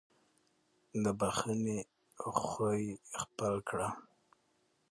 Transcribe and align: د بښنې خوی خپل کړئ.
د 1.03 1.05
بښنې 1.19 1.77
خوی 2.39 2.83
خپل 3.21 3.53
کړئ. 3.69 3.89